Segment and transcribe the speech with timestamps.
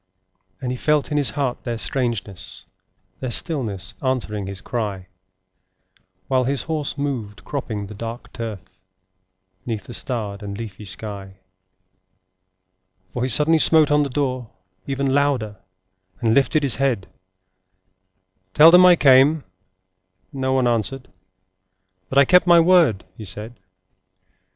[0.61, 2.65] And he felt in his heart their strangeness,
[3.19, 5.09] Their stillness answering his cry,
[6.27, 8.61] While his horse moved, cropping the dark turf,
[9.63, 11.35] 'Neath the starred and leafy sky;
[13.13, 14.49] For he suddenly smote on the door,
[14.87, 15.57] even Louder,
[16.19, 17.05] and lifted his head:—
[18.55, 19.43] 'Tell them I came,
[20.31, 21.09] and no one answered,
[22.09, 23.53] That I kept my word,' he said.